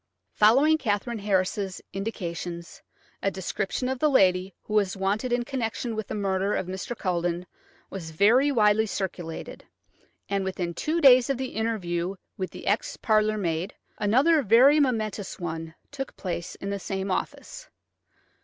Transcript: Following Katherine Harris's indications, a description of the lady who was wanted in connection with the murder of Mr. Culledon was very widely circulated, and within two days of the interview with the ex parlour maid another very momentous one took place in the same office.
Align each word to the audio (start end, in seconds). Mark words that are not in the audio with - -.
Following 0.33 0.79
Katherine 0.79 1.19
Harris's 1.19 1.79
indications, 1.93 2.81
a 3.21 3.29
description 3.29 3.87
of 3.87 3.99
the 3.99 4.09
lady 4.09 4.55
who 4.63 4.73
was 4.73 4.97
wanted 4.97 5.31
in 5.31 5.43
connection 5.45 5.95
with 5.95 6.07
the 6.07 6.15
murder 6.15 6.55
of 6.55 6.65
Mr. 6.65 6.97
Culledon 6.97 7.45
was 7.91 8.09
very 8.09 8.51
widely 8.51 8.87
circulated, 8.87 9.63
and 10.27 10.43
within 10.43 10.73
two 10.73 11.01
days 11.01 11.29
of 11.29 11.37
the 11.37 11.49
interview 11.49 12.15
with 12.35 12.49
the 12.49 12.65
ex 12.65 12.97
parlour 12.97 13.37
maid 13.37 13.75
another 13.99 14.41
very 14.41 14.79
momentous 14.79 15.37
one 15.39 15.75
took 15.91 16.17
place 16.17 16.55
in 16.55 16.71
the 16.71 16.79
same 16.79 17.11
office. 17.11 17.69